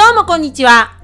[0.00, 0.98] どうもこんにちは。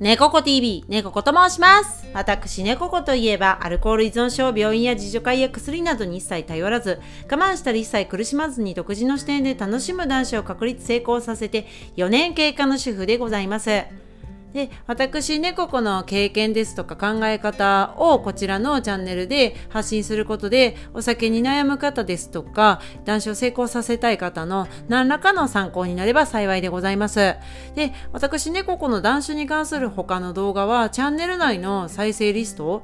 [0.00, 2.06] 猫子 TV、猫子と申します。
[2.14, 6.98] 私、猫子といえば、アルコール依存症、病院や自助会や薬などに一切頼らず、
[7.30, 11.66] 我慢したり一切苦しまずに独自の視点で楽しむ男子を確立成功させて
[11.96, 14.07] 4年経過の主婦でございます。
[14.52, 27.36] で私猫子の経験ですとか考え方をこちらのチャンネルで発信することでお酒に悩む方ですとか男子を成功させたい方の何らかの参考になれば幸いでございます。
[27.74, 32.82] で私猫子の男子に関する他の動画はチャンネル内の再生リスト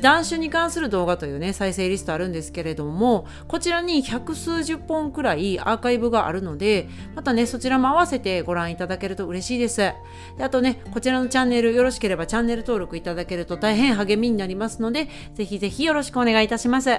[0.00, 9.76] 男子に関する動画というね再生リストあるんですけれどもこちらに百数十本くらいアーカイブがあるのでまたねそちらも合わせてご覧いただけると嬉しいです。
[9.76, 9.94] で
[10.40, 16.90] あとねこちらのチャンネルよろしければチャンネル登録いただけると大変励みになりますのでぜひぜひよろしくお願いいたします。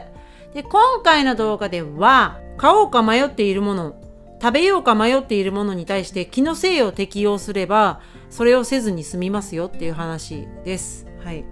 [0.54, 3.96] で今回の動画では買おうか迷っているもの
[4.42, 11.06] 食べようか迷っているものに対して気のせいを適用すればそれをせずに済みますよっていう話です。
[11.24, 11.46] はい。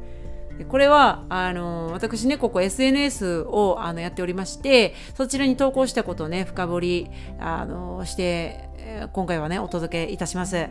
[0.68, 8.70] これはあの私ねここ SNS をあのやっておりましてそちらに投稿したことをね深掘りあのして
[9.14, 10.68] 今回はねお届けいたします。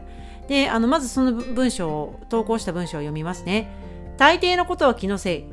[0.48, 3.68] であのまずその文章を投稿した文章を読みますね。
[4.16, 5.44] 大抵のことは気のせい。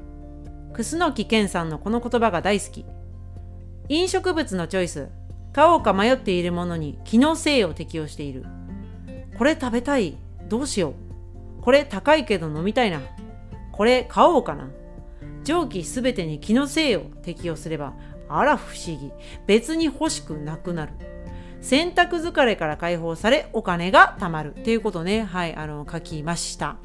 [0.74, 2.86] 楠木健さんのこの言葉が大好き。
[3.90, 5.10] 飲食物のチョイス。
[5.54, 8.46] 買おうか迷っているものに気のせいを適用している。
[9.38, 10.18] これ食べたい。
[10.50, 10.94] どうしよ
[11.60, 11.62] う。
[11.62, 13.02] これ高いけど飲みたいな。
[13.76, 14.70] これ買おうかな。
[15.44, 17.94] 上記すべてに気のせいを適用すれば
[18.30, 19.12] あら不思議。
[19.46, 20.94] 別に欲しくなくなる。
[21.62, 24.56] 洗濯疲れから解放されお金が貯まる。
[24.56, 25.24] っていうことね。
[25.24, 26.78] はいあの書きました。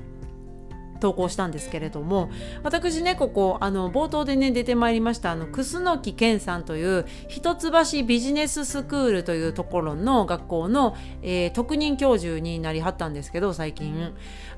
[1.00, 2.30] 投稿したんですけれども
[2.62, 14.12] 私ねここあの冒頭でね出てまいりましたあの楠木健さんという一橋ビジネススクールというところの学校の、えー、特任教授になりはったんですけど最近。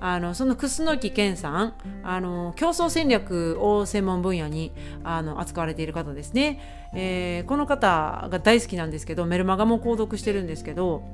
[0.04, 4.72] あのその楠木健さんあの競争戦略を専門分野に
[5.04, 11.04] あの扱われている方ですね、えー、この方が大好きなんですけどメルマガも購読してるんですけど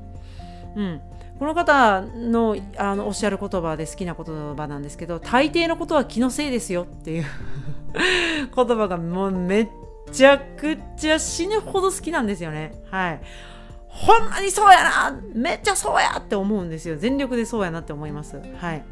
[0.74, 1.00] うん。
[1.38, 7.24] この方のあのおっしゃる言葉で好きな言葉なんですけど大抵のことは気のせいですよっていう
[8.54, 9.68] 言葉がもうめっ
[10.10, 12.72] ちゃくちゃ死ぬほど好きなんですよね。
[12.90, 13.20] はい。
[13.86, 16.96] ほんまにそうやなめっちゃそうやって思うんですよ。
[16.96, 18.40] 全力でそうやなって思います。
[18.58, 18.84] はい。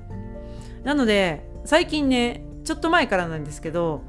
[0.84, 4.02] なので最近ねちょっと前からなんですけど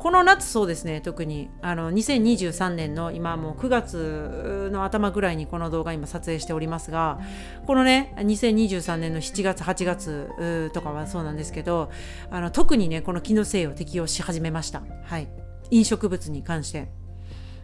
[0.00, 7.20] この夏そうですね特にあの2023年の今もう9月の頭ぐらいにこの動画今撮影しておりますが
[7.66, 11.90] このね2023年の7月8月とかはそうなんですけど
[12.30, 14.82] あの特にねこの気のせいを適用し始めました。
[15.04, 15.28] はい。
[15.70, 16.88] 飲食物に関して。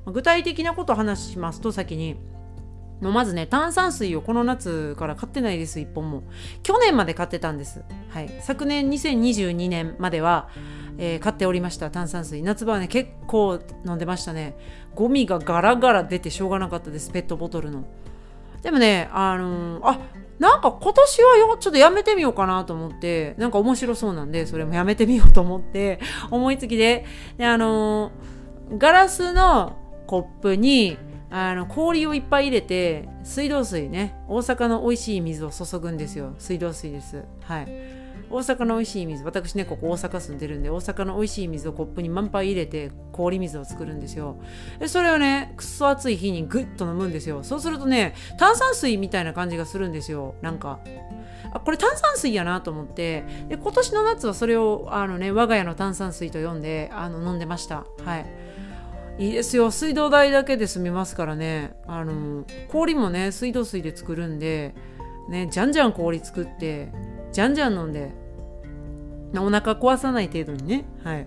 [0.05, 2.17] 具体的なことを話しますと先に
[3.01, 6.23] まずね炭酸水をこの夏から買ってないです1本も。
[6.63, 7.83] 去年まで買ってたんです。
[8.09, 8.31] はい。
[8.41, 10.49] 昨年2022年までは
[10.99, 12.43] えー、買っておりました炭酸水。
[12.43, 14.57] 夏場はね結構飲んでましたね。
[14.95, 17.85] ゴミがガラガラ出てしょうがなかったですペットボトルの。
[18.63, 19.99] でもねあのー、あ
[20.39, 27.05] なんか今年はよちょっとやめてみようかなと思ってなんか面白そうなんでそれもやめてみようと思って思いつきで。
[27.37, 30.97] であのー、ガラスのコップに
[31.39, 36.35] あの氷をいっぱい入れて水道水ね大阪の美味しい水を注ぐんですよ。
[36.39, 37.25] 水道水です。
[37.43, 37.67] はい。
[38.31, 44.39] 大阪の美味しい水私ねここ大阪住んでるんで大阪の美味しい水をコップに満杯入れて氷水を作るんですよ。
[44.79, 47.45] でそれをねくっそ暑い日にグッと飲むんですよ。
[47.45, 50.37] そうするとね炭酸水みたいな感じがするんですよ。
[50.41, 50.81] なんか
[51.53, 53.25] あこれ炭酸水やなと思って。
[53.51, 57.85] で今年の夏はそれをあのね我が家の炭酸水と呼んであの飲んでました。
[58.05, 58.56] はい。
[59.19, 59.71] いいですよ。
[59.71, 61.75] 水道代だけで済みますからね。
[61.87, 64.75] あの氷もね水道水で作るんで
[65.29, 66.93] ねじゃんじゃん氷作って
[67.33, 68.13] じゃんじゃん飲んで
[69.35, 70.85] お腹壊さない程度にね。
[71.03, 71.27] はい。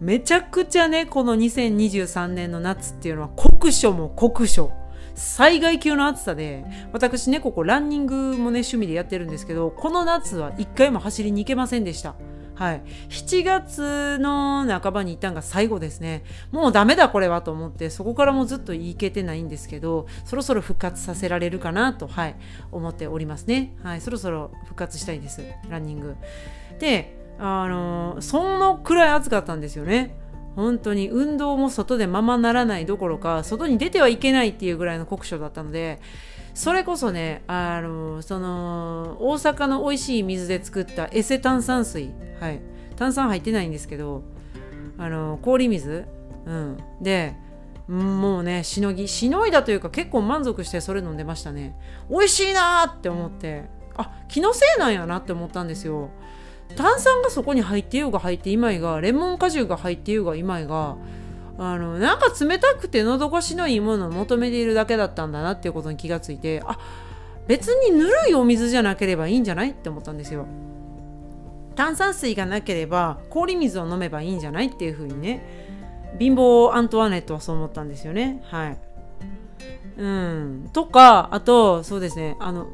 [0.00, 4.70] めちゃくちゃねこの2023年の夏っていうのは酷暑も酷暑。
[5.14, 12.16] 災害級の暑さで私ねここランニングもね趣味でやってるんですけどこの夏は一回も走りに行けませんでした。
[12.54, 16.24] はい、7月の半ばに行ったんが最後ですね。
[16.52, 22.36] もうダメだこれはと思ってそこからもずっと行けてないんですけどそろそろ復活させられるかなと、はい、
[22.70, 25.42] 思っておりますね、はい、そろそろ復活したいです。
[25.68, 26.16] ランニング。
[26.78, 30.16] であのそのくらい暑かったんですよね。
[30.56, 36.00] 本当に運動も外でままならないどころか外に出てはいけないっていうぐらいの酷暑だったので
[36.54, 42.12] それこそねあのその大阪の美味しい水で作ったエセ炭酸水。
[42.40, 42.60] はい。
[42.96, 44.22] 炭酸入ってないんですけど
[44.96, 46.06] あの氷水。
[46.46, 46.78] うん。
[47.02, 47.34] で
[47.88, 51.76] もうねしのぎしのいだというか結構満足してそれ飲んでましたね。
[52.08, 53.64] 美味しいなって思って
[53.96, 56.10] あ気のせいなんやなって思ったんですよ。
[56.76, 60.96] 炭酸がそこに入ってようが入っていまいがレモン果汁が入ってようがいまいが
[61.58, 66.78] あのなんか冷たくて喉越しのいいものを求めているだけだったんだなっていうことに気がついてあ
[67.46, 70.46] 別にぬるいお水じゃなければいいんじゃないって思ったんですよ。
[71.76, 75.44] 炭酸水がなければ氷水を飲めばいいんじゃないっていう風にね
[76.20, 78.40] 貧乏アントワネットはそう思ったんですよね。
[78.44, 78.78] はい。
[79.96, 80.70] うん。
[80.72, 82.36] とかあとそうですね。
[82.40, 82.68] あの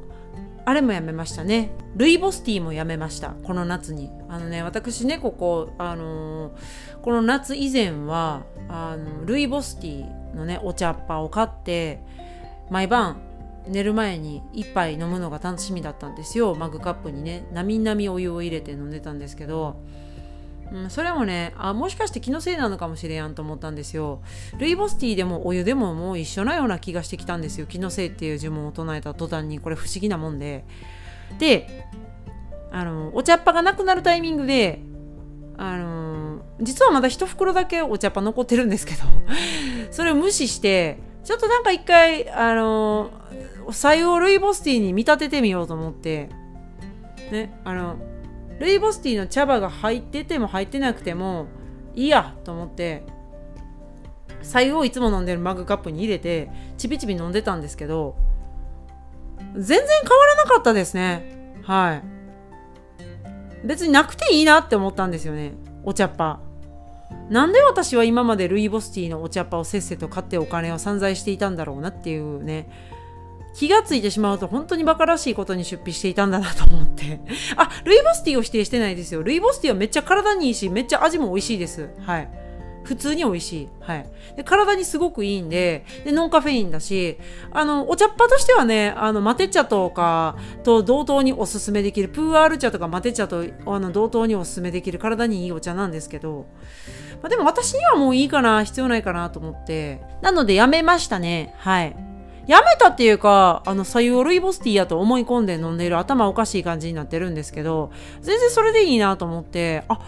[0.71, 1.73] あれもやめましたね。
[1.97, 3.31] ルイボスティーもやめました。
[3.43, 4.09] この夏に。
[4.29, 11.99] あのね私ねここあのー、この夏以前はあのルイボスティーのねお茶っ葉を買って
[12.71, 13.21] 毎晩
[13.67, 16.55] 寝る前に1杯飲むのが楽しみだったんですよ。
[16.55, 19.83] マグカップにねなみなみお湯を入れて飲んでたんですけど、
[20.73, 24.23] うん、それもねあもしかして気のせいなのかもしれやんと思ったんですよ。
[24.59, 27.67] ルイボスティーでもお湯でももう一緒なような気がしてきたんですよ。
[27.67, 30.65] 気のせいっていう呪文を唱えた途端にこれ不思議なもんで。
[31.39, 31.87] で
[32.73, 34.81] あのお茶っ葉がなくなるタイミングで
[35.57, 39.01] あの実はまだ1袋だけお茶っ葉残ってるんですけど
[39.91, 43.11] それを無視してちょっとなんか一回あの
[43.69, 46.29] 採用ルイボスティーに見立ててみようと思って。
[47.31, 47.97] ねあの
[48.61, 51.47] ルイボスティーの茶葉が入ってても入ってなくても
[51.95, 53.03] いいやと思って
[54.43, 58.17] 採用いつも飲んでるマグカップに入れてちびちび飲んでたんですけど
[59.55, 61.55] 全然変わらなかったですね。
[61.65, 63.67] はい。
[63.67, 65.53] 別になくていいなって思ったんですよね
[65.83, 66.41] お茶っ葉。
[67.31, 72.69] なんで私は今までルイボスティーのお茶っ葉をせっせと買ってお金を散財していたんだろうなっていうね
[73.55, 77.21] 気がついてしまうと本当にバカらしいことに出費していたんだなと思って
[77.57, 82.41] あルイボスティーを否定してないですよルイボスティーはめっちゃ体にいいしめっちゃ味も美味しいですはい
[82.83, 83.69] 普通に美味しい。
[83.81, 84.07] はい。
[84.37, 87.19] で、体にすごくいいんで、で、ノンカフェインだし、
[87.53, 96.47] あの、お茶っ葉としてはね、あの、マテ茶とかと同等におすすめできる、プーアール茶とかマテ茶とあの同等におすすめできる体にいいお茶なんですけど、
[97.23, 100.01] まあ、でも私にはもういいかな、必要ないかなと思って。
[100.23, 101.55] なのでやめましたね。
[101.59, 102.10] はい。
[102.51, 107.93] やめたっていうか、あの、左右ルイボスティーやと思い込んで飲んでいる頭おかしい感じになってるんですけど、
[108.23, 110.01] 全然それでいいなと思って、あ、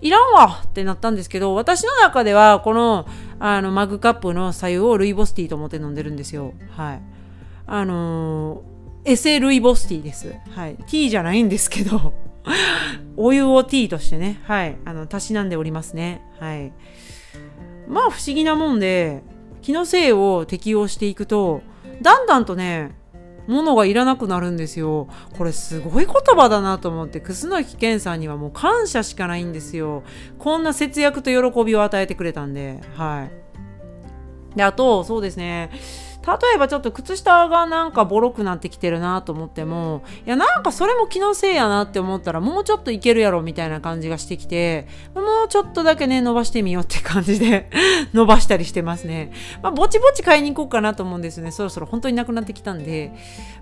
[0.00, 3.06] いらんわってなったんですけど、私の中では、この、
[3.38, 6.54] あの、マグカップの左右をルイボスティーと思って飲んでるんですよ。
[6.70, 7.02] はい。
[7.66, 10.34] あのー、エセルイボスティーです。
[10.52, 10.76] はい。
[10.76, 12.14] ティーじゃないんですけど、
[13.18, 14.78] お湯をティーとしてね、はい。
[14.86, 16.22] あの、たしなんでおりますね。
[16.38, 16.72] はい。
[17.88, 19.22] まあ、不思議なもんで、
[19.60, 21.60] 気のせいを適用していくと、
[22.02, 22.92] だんだんとね、
[23.46, 25.08] 物がいらなくなるんですよ。
[25.36, 30.02] これすごい言葉だなと思って、楠木健さんにはもう感謝しかないんですよ。
[30.38, 33.28] こんな節約と喜びを与えてくれたんで、は
[34.54, 34.56] い。
[34.56, 35.70] で、あと、そうですね。
[36.26, 47.70] 例えばちょっと靴下がなんかボロくなってきてるなと思っても、いやなんかそれも気のせいやなって思ったらもうちょっといけるやろみたいな感じがしてきて、もうちょっとだけね、伸ばしてみようって感じで
[48.12, 49.32] 伸ばしたりしてますね。
[49.62, 51.50] まあ、ぼちぼち買いに行こうかなと思うんですね。
[51.52, 53.12] そろそろ本当になくなってきたんで。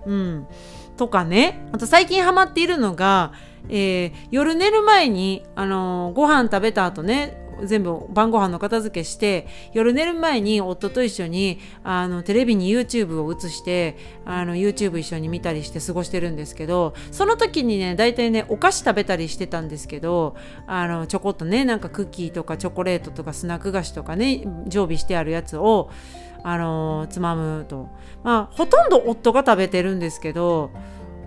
[0.05, 0.47] うん。
[0.97, 1.65] とかね。
[1.71, 3.31] あと最近ハマっているのが、
[3.69, 20.35] えー、夜寝る前に、あのー、ご飯食べた後ね、全部晩ご飯の片付けして夜寝る前に夫と一緒にあのテレビに YouTube を映してあの YouTube 一緒に見たりして過ごしてるんですけどその時にね大体ねお菓子食べたりしてたんですけど
[20.67, 25.89] あのちょこっとねなんかクッキーとかチョコレートとかスナック菓子とかね常備してあるやつを
[26.43, 27.89] あのつまむと。
[28.23, 30.71] まあほとんど夫が食べてるんですけど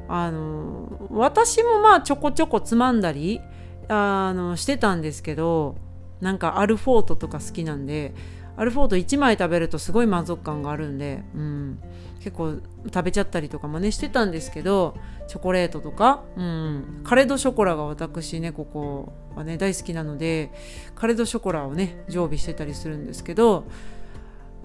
[0.09, 3.40] あの私もまあちょこちょこつまんだり
[3.88, 5.76] あのしてたんですけど
[6.23, 8.14] なんかアルフォートとか好きなんで
[8.57, 11.79] アルフォート1枚食べるとすごい満足感があるんで、うん、
[12.21, 20.52] 結構食べちゃったりとかもねしてたんですけどチョコレートとか、うん、カレドショコラが私ねここはね大好きなので
[20.95, 23.64] カレドショコラをね常備してたりするんですけど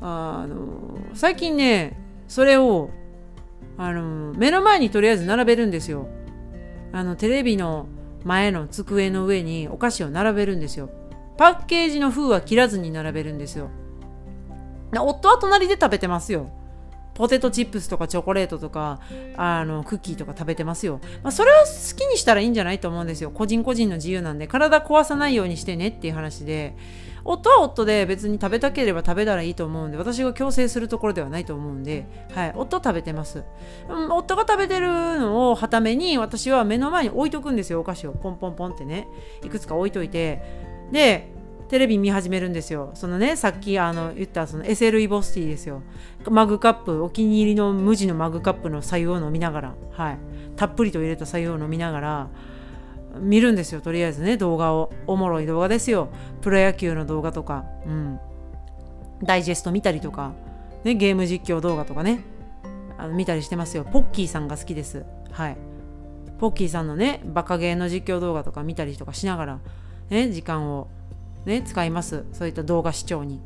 [0.02, 1.98] あの最近ね
[2.28, 2.92] それを
[3.78, 6.08] あの目の前にとりあえず並べるんですよ。
[6.92, 7.88] あのテレビの
[8.24, 10.90] 前の机の上にお菓子を並べるんですよ。
[11.38, 13.70] パッケージの封は切らずに並べるんですよ。
[14.94, 16.50] 夫は隣で食べてますよ。
[17.14, 19.00] ポテトチップスとかチョコレートとか
[19.38, 23.32] あのクッキーとか食べてますよ、まあ、それは好きにしたらいいんじゃないと思うんですよ。
[23.32, 26.76] 個人個人の自由なんで体壊さないようにしてねっていう話で。
[27.30, 33.44] 夫は夫で別に食べたければ食べたらいいと思うんで私が強制するところではないと思うんで、はい、夫は食べてます、
[33.90, 34.88] うん、夫が食べてる
[35.20, 38.14] のをはために私は目の前に置いとくんですよお菓子を。
[38.14, 39.10] ポンポンポンってね。
[39.44, 40.77] いくつか置いといて。
[40.92, 41.30] で
[41.70, 42.92] テレビ見始めるんですよ。
[42.94, 45.82] そのねさっきあの言ったその SL イボスティーですよ。
[46.30, 50.18] マグカップお気に入りの無地のマグカップの白湯を飲みながらはい。
[50.56, 52.28] たっぷりと入れた白湯を飲みながら
[53.20, 54.38] 見るんですよとりあえずね。
[54.38, 54.92] 動画を。
[55.08, 56.10] おもろい動画ですよ。
[56.42, 57.66] プロ野球の動画とか。
[57.86, 58.20] うん。
[59.24, 60.34] ダイジェスト見たりとか、
[60.84, 62.22] ね、ゲーム実況動画とかね。
[62.98, 63.84] あの見たりしてますよ。
[63.84, 65.06] ポッキーさんが好きです。
[65.32, 65.58] はい。
[66.40, 69.60] ポッキーさんのねバカゲーの実況動画とか見たりとかしながら
[70.10, 70.88] ね時間を
[71.46, 72.26] ね使います。
[72.34, 73.42] そういった動画視聴に。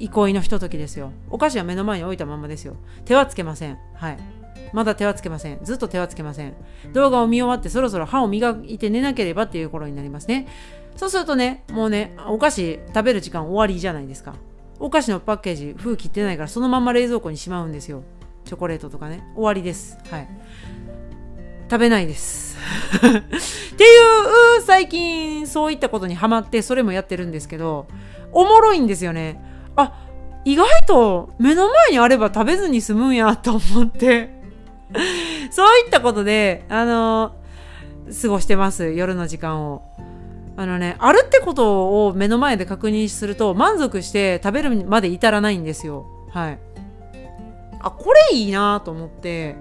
[0.00, 1.10] 憩いのひとときですよ。
[1.28, 2.76] お菓子は目の前に置いたままですよ。
[3.04, 3.78] 手はつけません。
[3.94, 4.18] はい。
[4.72, 5.58] まだ手はつけません。
[5.64, 6.54] ずっと手はつけません。
[6.92, 10.46] 動画を見終わってそろそろ歯を磨いて寝なければっていう頃になりますね。
[10.94, 14.34] そうするとねもうねお菓子食べる時間終わりじゃないですか。
[14.78, 18.04] お菓子のパッケージ封切ってないからそのまま冷蔵庫にしまうんですよ。
[18.44, 19.24] チョコレートとかね。
[19.34, 19.98] 終わりです。
[20.10, 20.28] はい。
[21.68, 22.47] 食べないです。
[22.98, 23.86] ってい
[24.58, 27.86] う最近そういったことにハマってそれもやってるんですけど
[28.32, 29.42] おもろいんですよね。
[29.76, 29.92] あ
[30.44, 34.36] 意外と目の前にあれば食べずに済むんやと思って。
[35.50, 37.32] そういったことであの
[38.22, 39.82] 過ごしてます夜の時間を。
[40.56, 46.06] あのねあるってことを目の前で確認すると満足して食べるまで至らないんですよ。
[46.32, 46.58] はい。
[47.80, 49.54] あこれいいなと思って。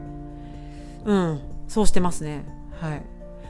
[1.06, 2.46] うんそうしてますね。
[2.80, 3.02] はい。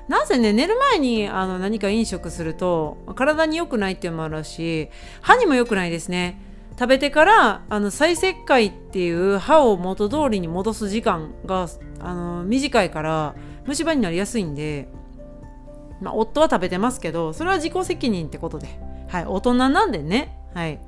[0.07, 4.89] なぜね寝る前にあの何か飲食すると体に良くないっていうのもあるし
[5.21, 6.41] 歯にも良くないですね。
[6.79, 11.67] 食べてからあの再石灰っていう歯を元通りに戻す時間が
[11.99, 14.87] あの短いから虫歯になりやすいんで、
[15.99, 18.67] まあ、夫は食べてますけどそれは自己責任ってことで、
[19.07, 20.79] はい、大人なんでね,、はい。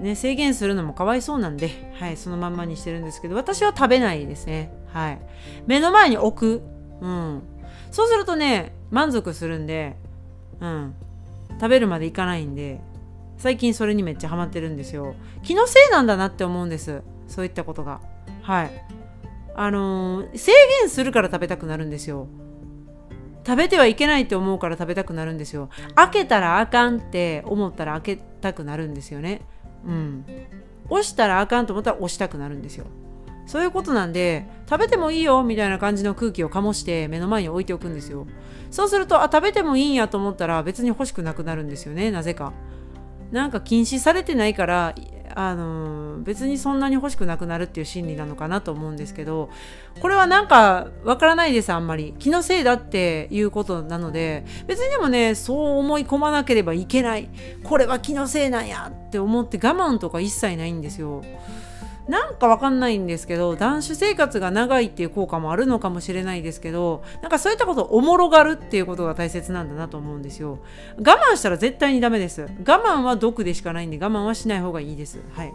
[0.00, 5.18] ね制限するのもかわいそうなんで、はい、そのまんまにしてるんですけど私は食べないですね、はい、
[5.66, 6.62] 目の前に置く、
[7.00, 7.42] うん、
[7.90, 9.96] そうするとね満足するんで、
[10.60, 10.94] うん、
[11.54, 12.80] 食べるまでいかないんで
[13.38, 15.14] 最近それにめっちゃハマってるんですよ。
[15.42, 17.02] 気のせいなんだなって思うんです。
[17.28, 18.00] そういったことが。
[18.42, 18.70] はい。
[19.56, 22.28] あのー、制限するから食べたくなるんですよ。
[23.46, 25.68] 食べてはいけないって思うから食べたくなるんですよ。
[25.94, 29.42] 開けたらあかんって思ったら開けたくなるんですよね。
[29.86, 30.24] うん。
[30.88, 32.86] 押したらあかんと思ったら押したくなるんですよ。
[33.46, 38.26] そういうことなんで食べてもいいよみたいな感じの空気を醸して目の前に置いておくんですよ。
[38.70, 42.52] そうするとあ食べてもいいんやと思ったら別に欲しくなくなるんですよねなぜか。
[43.30, 44.94] なんか禁止されてないから
[45.34, 49.50] あの別にそんなに欲しくなくなるっていう心理なのかなと思うんですけど
[50.00, 52.14] これはなんかわからないですあんまり。
[52.18, 57.28] 気のせいだっていうことなので別にでもねそう思い込まなければいけない。
[57.64, 61.22] これは気のせいなんやって思って我慢とか一切ないんですよ。
[62.08, 70.58] なんかわかんないんですけど男子生活が長いっていう効果もあるのかもしれないですけどなんかそういったことをおもろがるっていうことが大切なんだなと思うんですよ。
[70.98, 72.42] 我慢したら絶対にダメです。
[72.42, 75.20] 我慢は毒でしかないんで我慢はしない方がいいです。
[75.32, 75.52] はい。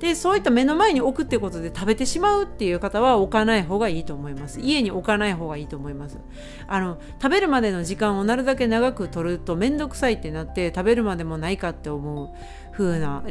[0.00, 4.60] でそういった目の前に置くってことで食べてしまうっていう方は置かない方がいいと思います。
[4.60, 6.18] 家に置かない方がいいと思います。
[6.66, 12.30] あの食べるまでの時間をなるだけ長く取ると面倒くさいってなって食べるまでもないかって思う。
[12.72, 13.22] 風な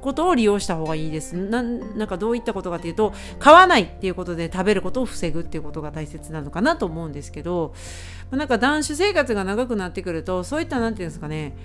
[0.00, 7.74] ことを利用した方がいいですなんかどういったことかというと買わないっていうことで食べることを防ぐっていうことが大切なのかなと思うんですけど
[8.30, 11.56] なんか男子生活が長くなってくるとそういった何て言うんですかね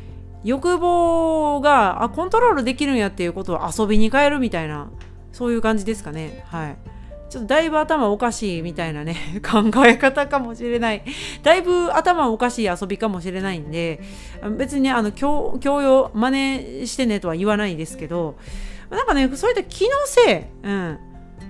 [0.44, 4.92] 欲望があコントロールできるんやっていうことを遊びに変えるみたいな
[5.32, 6.93] そういう感じですかねはい。
[7.34, 11.04] ちょっとだいぶ頭おかしいみたいなね 考え方かもしれない。
[11.42, 14.02] だいぶ頭おかしい遊びかもしれないんで
[14.56, 18.36] 別にねあの教養真似してねとは言わないですけど
[18.92, 20.32] なんかねそういった気のせ
[20.64, 21.00] い、うん、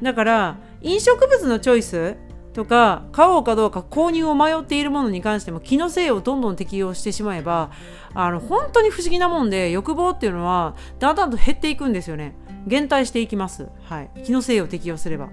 [0.02, 2.16] だから飲食物のチョイス
[2.54, 7.72] とか買おうかどうか購入を迷っているものに関しても気のせいをどんどん適用してしまえば
[8.14, 12.36] あの本当に不思議なもんで欲望っていうのはだんだんと減っていくんですよね。
[12.66, 15.30] 減退していきます、はい、気のせいを適用すれば。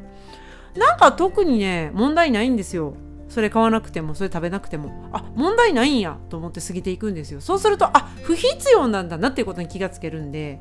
[0.76, 2.94] なんか特にね問題ないんですよ。
[3.28, 5.08] それ買わなくてもそれ食べなくても。
[5.12, 7.40] あ問題ないんやと思って過ぎていくんですよ。
[7.40, 10.60] そうするとあ不必要なんだなっていうことに気がつけるんで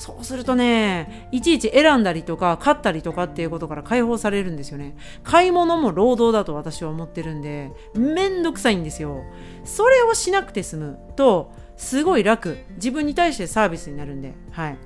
[0.00, 4.96] そうするとねいちいち選んだりとか買ったりとかっていうことから解放されるんですよね。
[5.24, 9.22] 買い物も労働だと私は思ってるんでめんどくさいんですよ。
[9.62, 12.56] それをしなくて済むとすごい楽。
[12.76, 14.78] 自分に対してサービスになるんではい。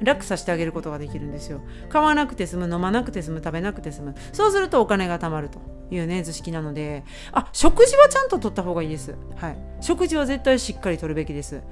[0.00, 1.60] 楽させてあげることができるんですよ。
[1.88, 4.16] 買わなくて済む飲まなくて済む食べなくて済む。
[4.32, 5.60] そうするとお金が貯まると。
[5.90, 7.04] いうね図式なので。
[7.32, 9.14] あ食事はちゃんと取った方がいいです。
[9.36, 9.58] はい。
[9.80, 11.62] 食事は絶対しっかり取るべきです。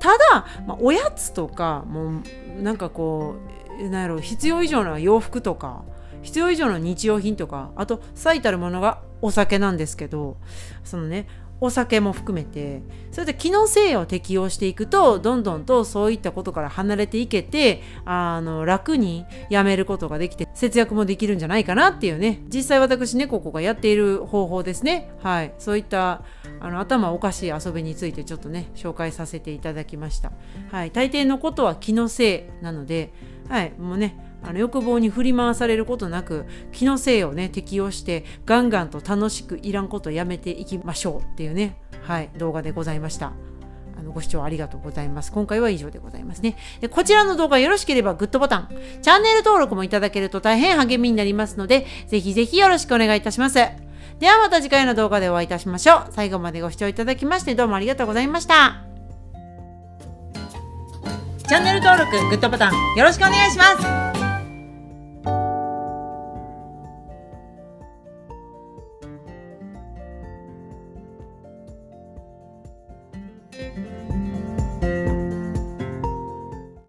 [0.00, 2.20] ただ、まあ、おやつとかも
[2.58, 3.36] うなんかこ
[3.80, 5.82] うなんやろ必要以上の洋服とか
[6.22, 10.36] 必要以上の日用品とかあと最たるものがお酒なんですけど
[10.84, 11.26] そのね
[11.64, 12.82] お酒も含めて。
[13.10, 22.42] それで気のせいを適用していくとどんどんとそういったことから離れていけてあの楽にやめることができて節約もできるんじゃないかなっていうね。
[22.48, 25.10] 実際私ねここがやっている方法ですね。
[25.22, 25.54] はい。
[25.58, 26.22] そういった
[26.60, 30.32] あの頭おかしい遊びについてちょっとね紹介させていただきました。
[30.70, 30.90] はい。
[30.90, 33.12] 大抵のことは気のせいなので
[33.48, 33.72] はい。
[33.78, 43.32] もうねあの欲望に振り回されることなく気のせいをね適用してガンガンと楽しくいらんことやめていきましょうっていうねはい動画でございました。
[43.96, 45.30] あのご視聴ありがとうございます。
[45.30, 46.56] 今回は以上でございますね。
[46.80, 48.68] でこちらの動画よろしければグッドボタン
[49.00, 53.54] チャンネル登録もいただけると大変励みになりますのでぜひぜひよろしくお願いいたします。
[53.54, 56.06] ではまた次回の動画でお会いいたしましょう。
[56.10, 58.84] 最後までご視聴いただきましてどうもありがとうございました。
[61.46, 63.64] チャンネル登録グッドボタンよろしくお願いしま
[64.12, 64.13] す。